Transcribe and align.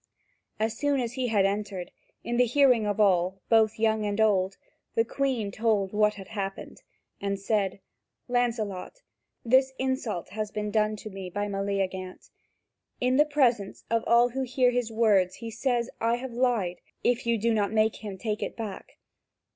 As 0.59 0.75
soon 0.75 0.99
as 0.99 1.13
he 1.13 1.27
had 1.27 1.45
entered, 1.45 1.91
in 2.23 2.37
the 2.37 2.47
hearing 2.47 2.87
of 2.87 2.99
all, 2.99 3.39
both 3.49 3.77
young 3.77 4.03
and 4.03 4.19
old, 4.19 4.57
the 4.95 5.05
Queen 5.05 5.51
told 5.51 5.93
what 5.93 6.15
had 6.15 6.29
happened, 6.29 6.81
and 7.21 7.39
said: 7.39 7.79
"Lancelot, 8.27 9.03
this 9.45 9.73
insult 9.77 10.29
has 10.29 10.49
been 10.49 10.71
done 10.71 10.97
me 11.11 11.29
by 11.29 11.45
Meleagant. 11.47 12.31
In 12.99 13.17
the 13.17 13.25
presence 13.25 13.83
of 13.91 14.03
all 14.07 14.29
who 14.29 14.41
hear 14.41 14.71
his 14.71 14.91
words 14.91 15.35
he 15.35 15.51
says 15.51 15.91
I 15.99 16.15
have 16.15 16.33
lied, 16.33 16.81
if 17.03 17.27
you 17.27 17.37
do 17.37 17.53
not 17.53 17.71
make 17.71 17.97
him 17.97 18.17
take 18.17 18.41
it 18.41 18.57
back. 18.57 18.97